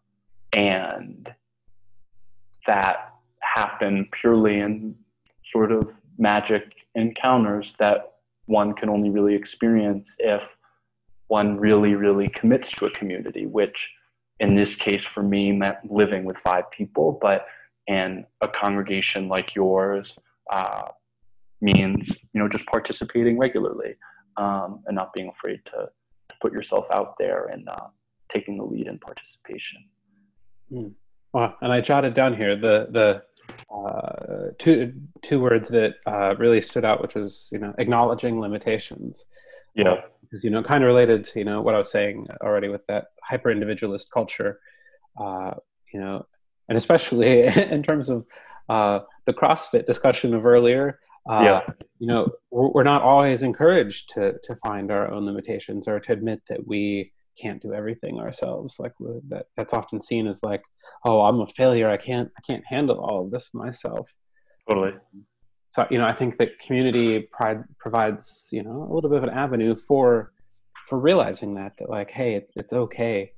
[0.53, 1.33] and
[2.67, 4.97] that happened purely in
[5.45, 8.15] sort of magic encounters that
[8.47, 10.43] one can only really experience if
[11.29, 13.91] one really, really commits to a community, which
[14.41, 17.47] in this case for me meant living with five people, but
[17.87, 20.17] in a congregation like yours
[20.51, 20.83] uh,
[21.65, 23.95] means you know just participating regularly
[24.37, 25.89] um, and not being afraid to,
[26.29, 27.87] to put yourself out there and uh,
[28.33, 29.85] taking the lead in participation.
[30.71, 30.93] Mm.
[31.33, 33.23] Wow, and I jotted down here the the
[33.75, 39.25] uh, two two words that uh, really stood out, which was you know acknowledging limitations.
[39.75, 42.69] Yeah, because you know kind of related to you know what I was saying already
[42.69, 44.61] with that hyper individualist culture,
[45.21, 45.55] uh,
[45.93, 46.27] you know,
[46.69, 47.43] and especially
[47.77, 48.27] in terms of
[48.69, 51.01] uh, the CrossFit discussion of earlier.
[51.29, 51.61] Uh, yeah.
[51.99, 56.13] You know, we're, we're not always encouraged to to find our own limitations or to
[56.13, 58.77] admit that we can't do everything ourselves.
[58.79, 58.93] Like
[59.29, 60.63] that, that's often seen as like,
[61.05, 61.89] oh, I'm a failure.
[61.89, 64.09] I can't I can't handle all of this myself.
[64.69, 64.95] Totally
[65.75, 69.25] so you know i think that community pride provides you know a little bit of
[69.25, 70.33] an avenue for
[70.89, 73.33] for realizing that that like hey it's it's okay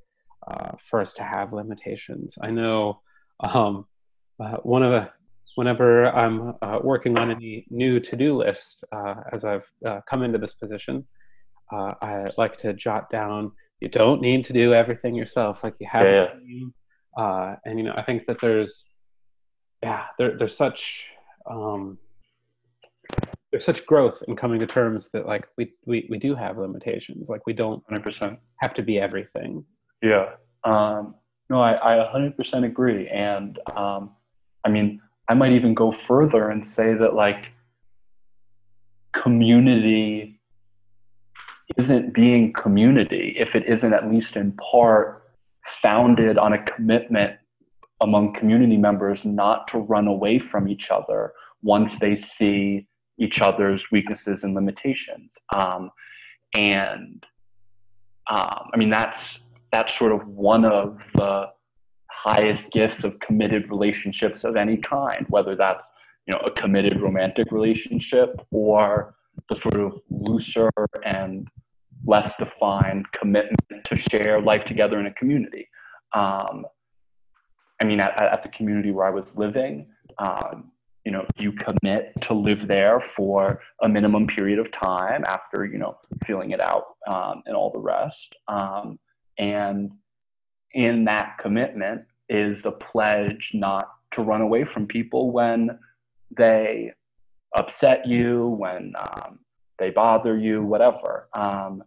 [0.47, 3.01] uh, for us to have limitations i know
[3.41, 3.85] um,
[4.39, 5.09] uh, one of the
[5.57, 10.37] whenever i'm uh, working on any new to-do list uh, as i've uh, come into
[10.37, 11.05] this position
[11.73, 15.87] uh, i like to jot down you don't need to do everything yourself like you
[15.91, 16.27] have yeah,
[17.17, 17.55] yeah.
[17.65, 18.85] and you know i think that there's
[19.83, 21.05] yeah, there, there's such
[21.49, 21.97] um,
[23.51, 27.29] there's such growth in coming to terms that like we we, we do have limitations.
[27.29, 28.37] Like we don't 100%.
[28.61, 29.63] have to be everything.
[30.01, 30.31] Yeah.
[30.63, 31.15] Um,
[31.49, 33.07] no, I, I 100% agree.
[33.07, 34.11] And um,
[34.65, 37.51] I mean, I might even go further and say that like
[39.11, 40.39] community
[41.77, 45.23] isn't being community if it isn't at least in part
[45.65, 47.37] founded on a commitment
[48.01, 52.87] among community members not to run away from each other once they see
[53.19, 55.33] each other's weaknesses and limitations.
[55.53, 55.89] Um,
[56.55, 57.25] and
[58.29, 59.39] um, I mean, that's
[59.71, 61.47] that's sort of one of the
[62.17, 65.87] highest gifts of committed relationships of any kind, whether that's
[66.25, 69.15] you know a committed romantic relationship or
[69.49, 70.69] the sort of looser
[71.05, 71.47] and
[72.05, 75.67] less defined commitment to share life together in a community.
[76.13, 76.65] Um,
[77.81, 80.71] I mean, at, at, the community where I was living, um,
[81.05, 85.77] you know, you commit to live there for a minimum period of time after, you
[85.77, 88.35] know, feeling it out um, and all the rest.
[88.47, 88.99] Um,
[89.37, 89.91] and
[90.73, 95.79] in that commitment is a pledge not to run away from people when
[96.35, 96.91] they
[97.55, 99.39] upset you, when um,
[99.79, 101.29] they bother you, whatever.
[101.33, 101.83] Um,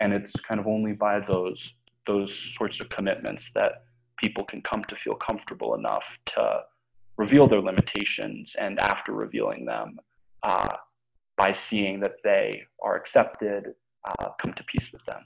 [0.00, 1.74] and it's kind of only by those
[2.06, 3.84] those sorts of commitments that
[4.16, 6.60] people can come to feel comfortable enough to
[7.16, 9.98] reveal their limitations and after revealing them
[10.44, 10.76] uh,
[11.36, 15.22] by seeing that they are accepted uh, come to peace with them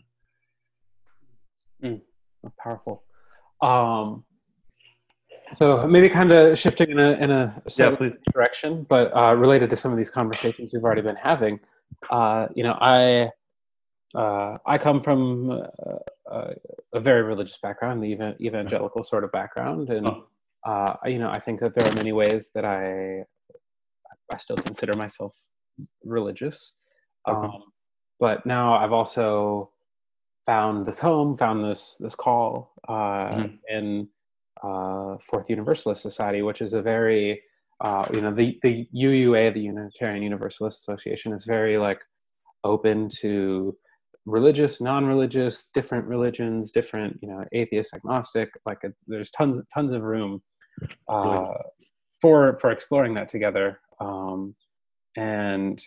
[1.85, 2.01] mm,
[2.63, 3.03] powerful.
[3.63, 4.25] Um,
[5.57, 7.97] so maybe kind of shifting in a in a yeah,
[8.33, 11.59] direction but uh, related to some of these conversations we've already been having
[12.11, 13.29] uh, you know i
[14.15, 15.51] uh, I come from
[16.31, 16.55] uh,
[16.93, 20.09] a very religious background, the evangelical sort of background, and
[20.67, 23.25] uh, you know, I think that there are many ways that I
[24.33, 25.35] I still consider myself
[26.05, 26.73] religious.
[27.27, 27.65] Um,
[28.19, 29.71] but now I've also
[30.51, 33.77] found this home, found this this call uh, mm-hmm.
[33.77, 34.09] in
[34.65, 37.41] uh, Fourth Universalist Society, which is a very
[37.81, 42.01] uh, you know the the UUA, the Unitarian Universalist Association, is very like
[42.65, 43.77] open to
[44.27, 48.49] religious, non-religious, different religions, different, you know, atheist, agnostic.
[48.67, 50.43] Like a, there's tons, tons of room
[51.09, 51.55] uh,
[52.21, 53.79] for for exploring that together.
[54.01, 54.53] Um,
[55.17, 55.81] and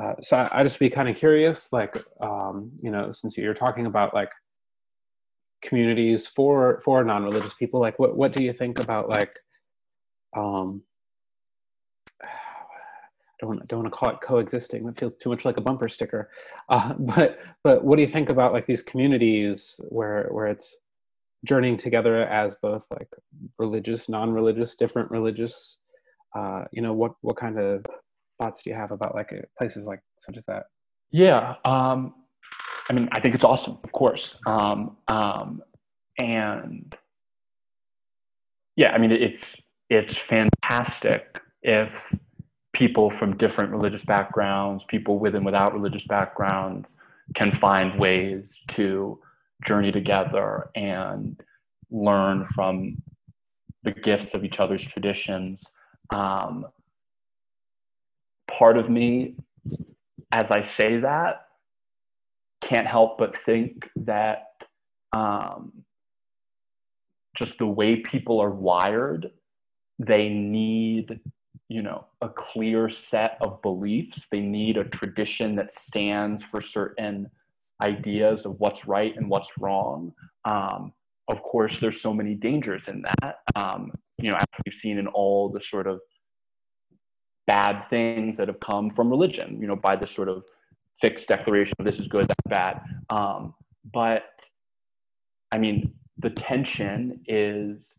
[0.00, 3.54] uh, so I, I just be kind of curious, like, um, you know, since you're
[3.54, 4.30] talking about like
[5.60, 9.34] communities for for non-religious people, like, what what do you think about like
[10.36, 10.82] um,
[13.40, 14.84] don't don't want to call it coexisting.
[14.86, 16.30] That feels too much like a bumper sticker.
[16.68, 20.76] Uh, but but what do you think about like these communities where where it's
[21.44, 23.08] journeying together as both like
[23.58, 25.78] religious, non-religious, different religious?
[26.34, 27.84] Uh, you know what what kind of
[28.42, 30.64] thoughts do you have about like places like such as that?
[31.10, 32.14] Yeah, um,
[32.88, 35.62] I mean I think it's awesome, of course, um, um,
[36.18, 36.94] and
[38.76, 39.56] yeah, I mean it's
[39.88, 42.14] it's fantastic if
[42.72, 46.96] people from different religious backgrounds, people with and without religious backgrounds,
[47.34, 49.20] can find ways to
[49.64, 51.40] journey together and
[51.90, 52.96] learn from
[53.84, 55.64] the gifts of each other's traditions.
[56.10, 56.66] Um,
[58.46, 59.36] part of me,
[60.32, 61.46] as I say that,
[62.60, 64.46] can't help but think that
[65.12, 65.84] um,
[67.36, 69.30] just the way people are wired,
[69.98, 71.20] they need
[71.68, 74.26] you know a clear set of beliefs.
[74.30, 77.30] They need a tradition that stands for certain
[77.82, 80.12] ideas of what's right and what's wrong.
[80.44, 80.92] Um,
[81.28, 83.38] of course there's so many dangers in that.
[83.56, 86.00] Um, you know as we've seen in all the sort of
[87.46, 90.44] bad things that have come from religion you know by this sort of
[91.00, 93.54] fixed declaration of this is good that's bad um,
[93.92, 94.24] but
[95.50, 97.94] i mean the tension is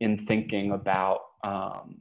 [0.00, 1.96] in thinking about um,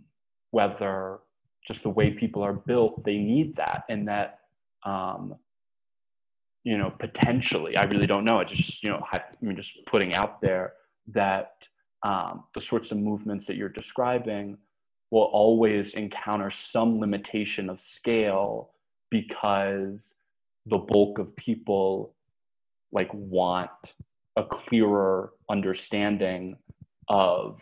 [0.52, 1.20] whether
[1.68, 4.40] just the way people are built, they need that, and that
[4.84, 5.36] um,
[6.64, 8.40] you know potentially, I really don't know.
[8.40, 10.74] I just you know I, mean just putting out there
[11.08, 11.54] that
[12.04, 14.58] um, the sorts of movements that you're describing
[15.12, 18.72] will always encounter some limitation of scale
[19.10, 20.16] because
[20.66, 22.14] the bulk of people
[22.92, 23.94] like want
[24.36, 26.58] a clearer understanding
[27.08, 27.62] of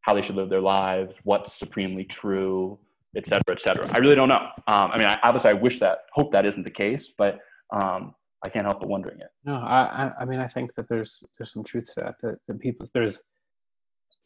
[0.00, 2.78] how they should live their lives, what's supremely true,
[3.16, 3.88] et cetera, et cetera.
[3.94, 4.48] I really don't know.
[4.66, 7.38] Um, I mean, I, obviously, I wish that, hope that isn't the case, but
[7.72, 9.28] um, I can't help but wondering it.
[9.44, 12.14] No, I, I mean, I think that there's there's some truth to that.
[12.20, 13.22] That, that people there's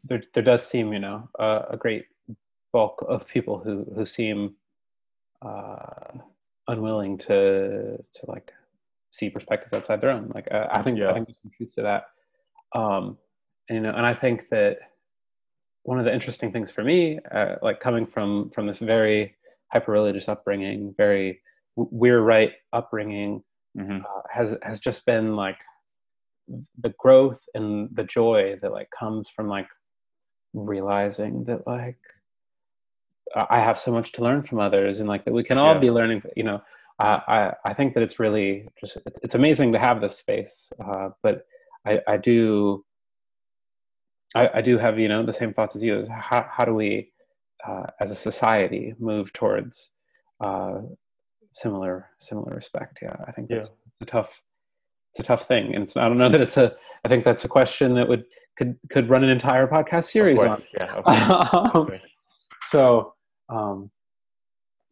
[0.05, 2.07] there there does seem you know uh, a great
[2.79, 4.38] bulk of people who who seem
[5.49, 6.11] uh,
[6.73, 8.49] unwilling to to like
[9.11, 10.25] see perspectives outside their own.
[10.37, 11.11] Like uh, I think yeah.
[11.11, 12.03] I think there's some truth to that.
[12.81, 13.19] Um,
[13.69, 14.75] and, you know, and I think that
[15.83, 17.01] one of the interesting things for me,
[17.38, 19.35] uh, like coming from from this very
[19.73, 21.41] hyper religious upbringing, very
[21.77, 23.43] we're right upbringing,
[23.77, 24.01] mm-hmm.
[24.11, 25.61] uh, has has just been like
[26.85, 29.69] the growth and the joy that like comes from like
[30.55, 31.99] realizing that like
[33.35, 35.81] I have so much to learn from others and like that we can all yeah.
[35.81, 36.62] be learning, you know,
[37.01, 40.73] uh, I, I think that it's really just, it's, it's amazing to have this space.
[40.85, 41.47] Uh, but
[41.87, 42.85] I, I do,
[44.35, 46.75] I, I do have, you know, the same thoughts as you is how, how do
[46.75, 47.12] we,
[47.67, 49.91] uh, as a society move towards,
[50.41, 50.81] uh,
[51.51, 52.99] similar, similar respect.
[53.01, 53.17] Yeah.
[53.27, 54.03] I think that's yeah.
[54.03, 54.43] a tough,
[55.11, 55.75] it's a tough thing.
[55.75, 58.25] And I don't know that it's a, I think that's a question that would,
[58.57, 60.61] could, could run an entire podcast series on.
[60.75, 61.71] Yeah.
[61.75, 61.93] um,
[62.69, 63.14] so,
[63.49, 63.91] um,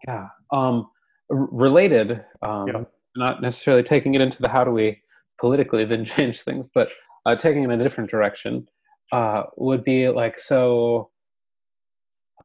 [0.06, 0.28] yeah.
[0.52, 0.88] Um,
[1.28, 2.84] related, um, yeah.
[3.16, 5.00] not necessarily taking it into the how do we
[5.38, 6.88] politically then change things, but
[7.24, 8.68] uh, taking it in a different direction
[9.12, 11.10] uh, would be like so.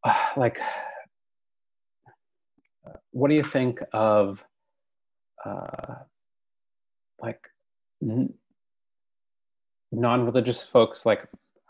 [0.03, 0.57] Uh, like,
[3.11, 4.43] what do you think of
[5.45, 5.95] uh,
[7.21, 7.39] like
[8.01, 8.33] n-
[9.91, 11.27] non-religious folks like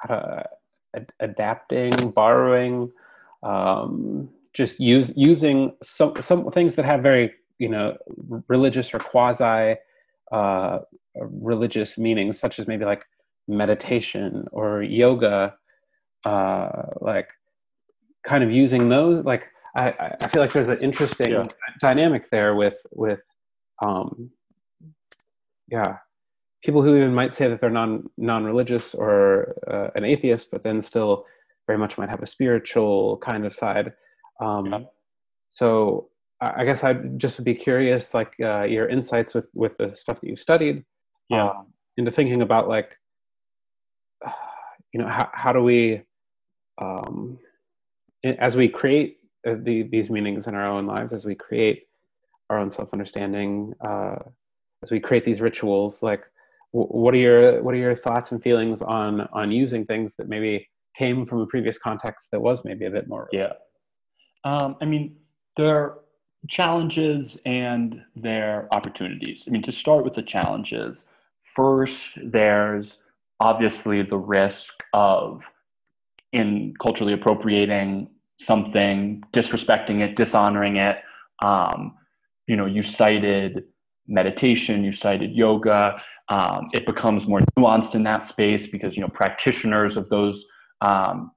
[0.08, 0.44] uh,
[0.96, 2.90] ad- adapting, borrowing?
[3.44, 7.98] Um, just use using some some things that have very you know
[8.48, 9.76] religious or quasi
[10.32, 10.80] uh,
[11.16, 13.04] religious meanings, such as maybe like
[13.48, 15.56] meditation or yoga,
[16.26, 16.70] uh,
[17.02, 17.30] like
[18.24, 19.26] kind of using those.
[19.26, 19.44] Like
[19.76, 21.46] I, I feel like there's an interesting yeah.
[21.80, 23.22] dynamic there with with
[23.82, 24.30] um,
[25.70, 25.98] yeah
[26.64, 30.82] people who even might say that they're non non-religious or uh, an atheist, but then
[30.82, 31.26] still
[31.68, 33.94] very much might have a spiritual kind of side.
[34.40, 34.80] Um, yeah.
[35.54, 36.10] So
[36.42, 40.20] I guess I just would be curious, like uh, your insights with with the stuff
[40.20, 40.84] that you've studied,
[41.30, 42.98] yeah, um, into thinking about like,
[44.92, 46.02] you know, how how do we,
[46.82, 47.38] um,
[48.24, 51.88] as we create uh, the, these meanings in our own lives, as we create
[52.50, 54.16] our own self understanding, uh,
[54.82, 56.24] as we create these rituals, like,
[56.72, 60.68] what are your what are your thoughts and feelings on on using things that maybe
[60.98, 63.30] came from a previous context that was maybe a bit more.
[63.32, 63.54] Yeah.
[64.44, 65.16] Um, I mean,
[65.58, 66.00] there are
[66.48, 69.46] challenges and there are opportunities.
[69.48, 71.04] I mean, to start with the challenges,
[71.42, 72.98] first, there's
[73.40, 75.50] obviously the risk of
[76.32, 80.98] in culturally appropriating something, disrespecting it, dishonoring it.
[81.44, 81.96] Um,
[82.48, 83.66] you know, you cited
[84.08, 86.02] meditation, you cited yoga.
[86.30, 90.46] Um, it becomes more nuanced in that space because you know practitioners of those
[90.82, 91.32] um,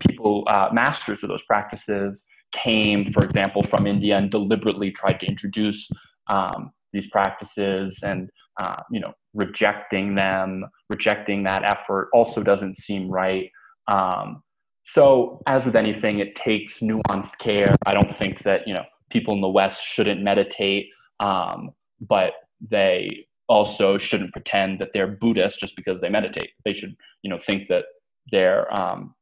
[0.00, 5.26] people, uh, masters of those practices came, for example, from India and deliberately tried to
[5.26, 5.88] introduce
[6.28, 8.30] um, these practices and,
[8.60, 13.50] uh, you know, rejecting them, rejecting that effort also doesn't seem right.
[13.88, 14.42] Um,
[14.84, 17.74] so, as with anything, it takes nuanced care.
[17.86, 20.88] I don't think that, you know, people in the West shouldn't meditate,
[21.20, 26.50] um, but they also shouldn't pretend that they're Buddhist just because they meditate.
[26.64, 27.84] They should, you know, think that
[28.30, 29.14] they're um,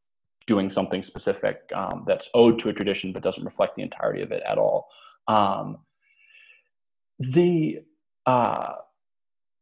[0.47, 4.33] doing something specific um, that's owed to a tradition but doesn't reflect the entirety of
[4.33, 4.89] it at all.
[5.29, 5.79] Um,
[7.19, 7.83] the,
[8.27, 8.75] uh,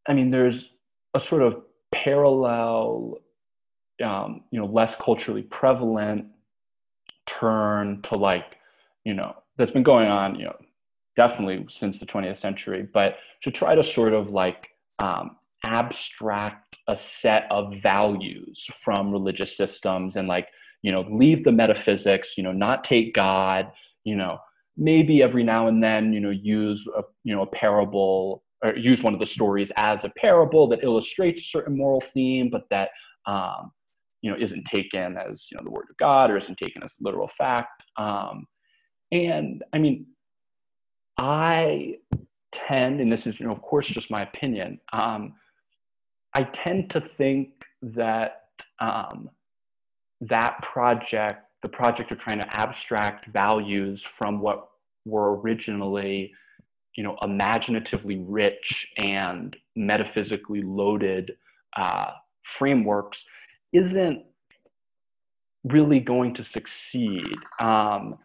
[0.09, 0.72] I mean, there's
[1.14, 3.18] a sort of parallel,
[4.03, 6.26] um, you know, less culturally prevalent
[7.26, 8.57] turn to like,
[9.05, 10.57] you know, that's been going on, you know,
[11.16, 16.97] definitely since the 20th century, but to try to sort of like um, abstract a
[16.97, 20.49] set of values from religious systems and like
[20.83, 23.71] you know leave the metaphysics you know not take god
[24.05, 24.38] you know.
[24.77, 29.03] Maybe every now and then you know use a you know a parable or use
[29.03, 32.90] one of the stories as a parable that illustrates a certain moral theme but that
[33.27, 33.73] um,
[34.23, 36.97] you know isn't taken as you know the word of god or isn't taken as
[37.01, 37.83] literal fact.
[37.99, 38.47] Um,
[39.12, 40.07] and i mean
[41.19, 41.97] i
[42.53, 45.35] tend and this is you know of course just my opinion um,
[46.35, 48.45] I tend to think that
[48.78, 49.31] um,
[50.20, 54.68] that project, the project of trying to abstract values from what
[55.05, 56.33] were originally,
[56.95, 61.37] you know, imaginatively rich and metaphysically loaded
[61.76, 62.12] uh,
[62.43, 63.24] frameworks,
[63.72, 64.24] isn't
[65.64, 67.35] really going to succeed.
[67.61, 68.18] Um,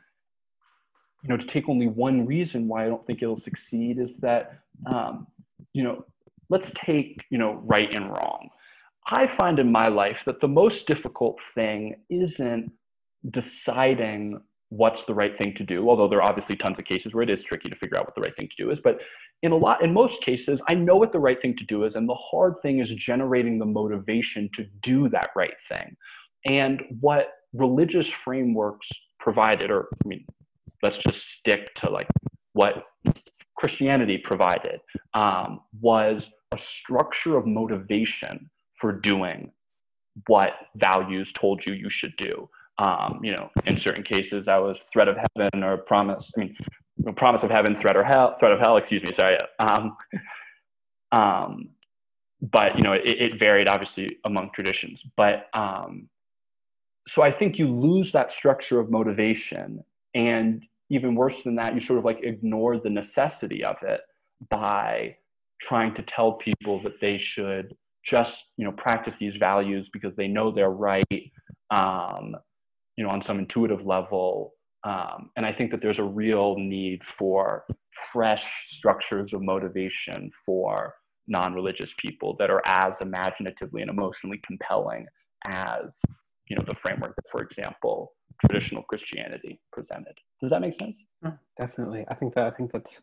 [1.23, 4.59] you know, to take only one reason why I don't think it'll succeed is that,
[4.85, 5.27] um,
[5.73, 6.05] you know,
[6.49, 8.49] let's take you know right and wrong.
[9.07, 12.71] I find in my life that the most difficult thing isn't
[13.29, 14.39] deciding
[14.69, 17.29] what's the right thing to do although there are obviously tons of cases where it
[17.29, 18.99] is tricky to figure out what the right thing to do is but
[19.43, 21.95] in a lot in most cases i know what the right thing to do is
[21.95, 25.95] and the hard thing is generating the motivation to do that right thing.
[26.49, 28.89] And what religious frameworks
[29.19, 30.25] provided or i mean
[30.83, 32.07] let's just stick to like
[32.53, 32.83] what
[33.55, 34.79] christianity provided
[35.13, 39.51] um, was a structure of motivation for doing
[40.27, 44.79] what values told you you should do um, you know, in certain cases, that was
[44.79, 46.31] threat of heaven or promise.
[46.35, 46.55] I mean,
[47.15, 48.77] promise of heaven, threat or hell, threat of hell.
[48.77, 49.37] Excuse me, sorry.
[49.59, 49.95] Um,
[51.11, 51.69] um,
[52.41, 55.03] but you know, it, it, varied obviously among traditions.
[55.15, 56.09] But um,
[57.07, 59.83] so I think you lose that structure of motivation,
[60.13, 64.01] and even worse than that, you sort of like ignore the necessity of it
[64.49, 65.15] by
[65.61, 67.75] trying to tell people that they should
[68.05, 71.31] just you know practice these values because they know they're right
[71.71, 72.35] um,
[72.95, 74.53] you know, on some intuitive level.
[74.83, 77.65] Um, and I think that there's a real need for
[78.11, 80.93] fresh structures of motivation for
[81.27, 85.07] non-religious people that are as imaginatively and emotionally compelling
[85.47, 85.99] as,
[86.47, 90.17] you know, the framework that, for example, traditional Christianity presented.
[90.41, 91.03] Does that make sense?
[91.57, 92.05] definitely.
[92.09, 93.01] I think that I think that's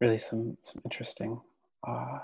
[0.00, 1.40] really some some interesting.
[1.86, 2.18] Uh,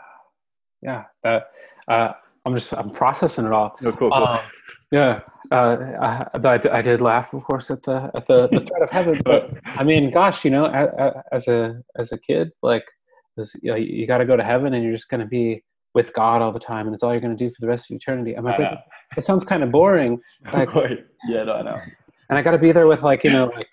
[0.83, 1.51] yeah, that
[1.89, 2.13] uh,
[2.45, 3.77] I'm just I'm processing it all.
[3.85, 4.15] Oh, cool, cool.
[4.15, 4.41] Um,
[4.91, 5.21] yeah,
[5.51, 8.91] uh, I, I, I, did laugh, of course, at the at the, the threat of
[8.91, 9.23] heaven.
[9.25, 10.67] But I mean, gosh, you know,
[11.33, 12.85] as a as a kid, like,
[13.37, 15.63] you, know, you got to go to heaven, and you're just going to be
[15.95, 17.91] with God all the time, and it's all you're going to do for the rest
[17.91, 18.35] of eternity.
[18.35, 18.61] I'm like,
[19.17, 20.21] it sounds kind of boring.
[20.53, 20.71] Like,
[21.29, 21.79] yeah, no, I know.
[22.33, 23.69] And I got to be there with like you know like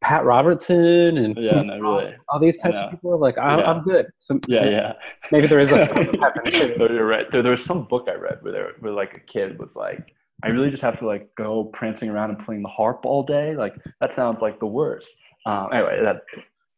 [0.00, 2.14] Pat Robertson and yeah, no, really.
[2.30, 3.20] all these types of people.
[3.20, 3.70] Like I'm, yeah.
[3.70, 4.06] I'm good.
[4.18, 4.92] So, yeah, so yeah.
[5.30, 5.90] Maybe there is like.
[5.90, 6.74] a.
[6.78, 7.30] You're right.
[7.30, 10.14] There, there was some book I read where there, where like a kid was like,
[10.42, 13.54] I really just have to like go prancing around and playing the harp all day.
[13.54, 15.10] Like that sounds like the worst.
[15.44, 16.22] Um, anyway, that.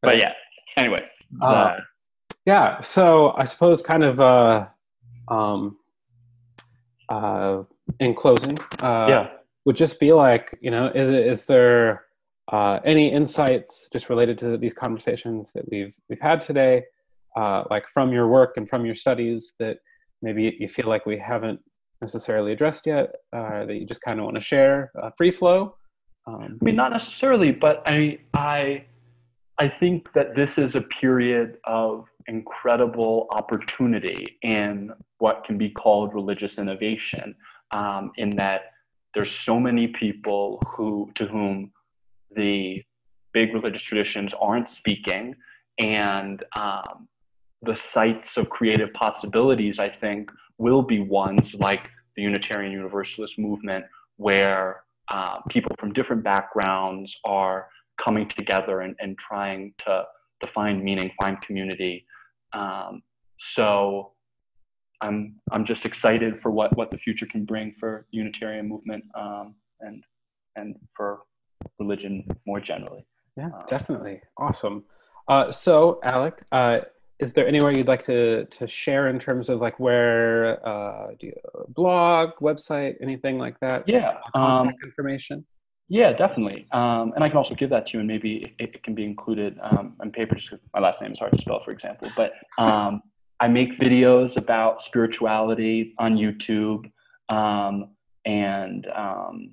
[0.03, 0.33] But yeah.
[0.79, 0.99] Anyway.
[1.41, 1.77] Uh,
[2.45, 2.81] yeah.
[2.81, 4.21] So I suppose kind of.
[4.21, 4.67] Uh,
[5.29, 5.77] um,
[7.09, 7.63] uh,
[8.01, 8.59] in closing.
[8.83, 9.29] Uh, yeah.
[9.67, 12.05] Would just be like you know is is there
[12.53, 16.83] uh, any insights just related to these conversations that we've we've had today,
[17.37, 19.79] uh, like from your work and from your studies that
[20.23, 21.61] maybe you feel like we haven't
[22.01, 24.91] necessarily addressed yet, uh, that you just kind of want to share?
[25.01, 25.77] Uh, free flow.
[26.27, 28.85] Um, I mean, not necessarily, but I I
[29.59, 36.15] I think that this is a period of incredible opportunity in what can be called
[36.15, 37.37] religious innovation.
[37.73, 38.63] Um, in that
[39.15, 41.73] there's so many people who to whom
[42.35, 42.83] the
[43.33, 45.35] big religious traditions aren't speaking,
[45.79, 47.09] and um,
[47.63, 53.85] the sites of creative possibilities, I think, will be ones like the Unitarian Universalist movement,
[54.17, 60.05] where uh, people from different backgrounds are coming together and, and trying to,
[60.41, 62.07] to find meaning, find community.
[62.53, 63.03] Um,
[63.39, 64.13] so
[65.01, 69.55] I'm, I'm just excited for what, what the future can bring for Unitarian movement um,
[69.81, 70.05] and,
[70.57, 71.21] and for
[71.79, 73.07] religion more generally.
[73.37, 74.21] Yeah, um, definitely.
[74.37, 74.85] Awesome.
[75.29, 76.81] Uh, so, Alec, uh,
[77.19, 81.29] is there anywhere you'd like to, to share in terms of like where uh, do
[81.29, 81.35] you
[81.69, 83.85] blog, website, anything like that?
[83.87, 85.45] Yeah, um, information.
[85.89, 86.67] Yeah, definitely.
[86.73, 89.05] Um, and I can also give that to you, and maybe it, it can be
[89.05, 90.37] included um, on paper.
[90.37, 92.09] Just my last name is hard to spell, for example.
[92.17, 93.03] But um,
[93.41, 96.91] I make videos about spirituality on YouTube,
[97.31, 97.91] um,
[98.27, 99.53] and um,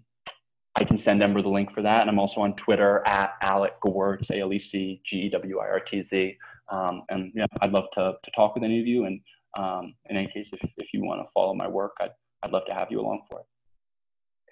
[0.75, 2.01] I can send Ember the link for that.
[2.01, 5.59] And I'm also on Twitter at Alec Gewirtz, A L E C G E W
[5.59, 6.37] I R T Z.
[6.69, 9.05] Um, and yeah, I'd love to, to talk with any of you.
[9.05, 9.21] And
[9.57, 12.11] um, in any case, if, if you want to follow my work, I'd,
[12.43, 13.45] I'd love to have you along for it.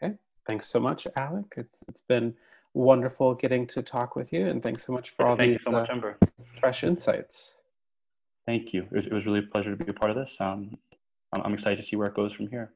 [0.03, 0.15] Okay.
[0.47, 1.45] Thanks so much, Alec.
[1.57, 2.33] It's, it's been
[2.73, 4.47] wonderful getting to talk with you.
[4.47, 6.13] And thanks so much for all Thank these so much, uh,
[6.59, 7.57] fresh insights.
[8.45, 8.83] Thank you.
[8.91, 10.37] It was, it was, really a pleasure to be a part of this.
[10.39, 10.77] Um,
[11.33, 12.71] I'm, I'm excited to see where it goes from here.